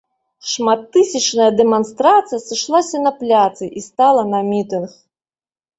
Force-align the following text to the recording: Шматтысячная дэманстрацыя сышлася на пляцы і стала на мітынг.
Шматтысячная 0.51 1.51
дэманстрацыя 1.59 2.41
сышлася 2.47 2.97
на 3.05 3.11
пляцы 3.21 3.65
і 3.77 3.89
стала 3.91 4.21
на 4.33 4.39
мітынг. 4.51 4.89